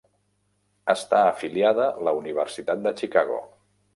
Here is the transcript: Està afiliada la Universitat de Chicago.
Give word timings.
Està 0.93 1.19
afiliada 1.33 1.87
la 2.09 2.15
Universitat 2.21 2.83
de 2.87 2.97
Chicago. 3.03 3.41